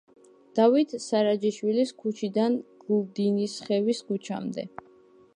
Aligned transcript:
დავით 0.59 0.93
სარაჯიშვილის 1.01 1.91
ქუჩიდან 1.99 2.55
გლდანისხევის 2.85 4.01
ქუჩამდე. 4.09 4.65